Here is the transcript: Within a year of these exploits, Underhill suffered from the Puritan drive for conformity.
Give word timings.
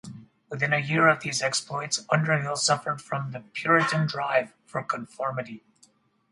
Within 0.49 0.73
a 0.73 0.79
year 0.79 1.07
of 1.07 1.19
these 1.21 1.43
exploits, 1.43 2.07
Underhill 2.09 2.55
suffered 2.55 3.03
from 3.03 3.29
the 3.33 3.41
Puritan 3.53 4.07
drive 4.07 4.51
for 4.65 4.81
conformity. 4.81 5.63